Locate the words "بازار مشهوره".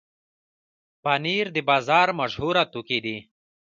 1.69-2.63